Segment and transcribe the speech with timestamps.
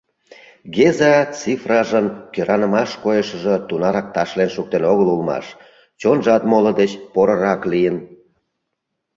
[0.75, 5.45] Геза Цифражын кӧранымаш койышыжо тунарак ташлен шуктен огыл улмаш,
[5.99, 7.97] чонжат моло деч порырак лийын.